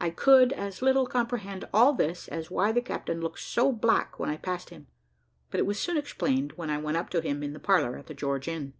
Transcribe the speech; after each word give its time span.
I 0.00 0.10
could 0.10 0.52
as 0.54 0.82
little 0.82 1.06
comprehend 1.06 1.64
all 1.72 1.92
this 1.92 2.26
as 2.26 2.50
why 2.50 2.72
the 2.72 2.82
captain 2.82 3.20
looked 3.20 3.38
so 3.38 3.70
black 3.70 4.18
when 4.18 4.28
I 4.28 4.36
passed 4.36 4.70
him; 4.70 4.88
but 5.52 5.60
it 5.60 5.66
was 5.66 5.78
soon 5.78 5.96
explained 5.96 6.54
when 6.56 6.68
I 6.68 6.78
went 6.78 6.96
up 6.96 7.10
to 7.10 7.20
him 7.20 7.44
in 7.44 7.52
the 7.52 7.60
parlour 7.60 7.96
at 7.96 8.08
the 8.08 8.14
George 8.14 8.48
Inn. 8.48 8.72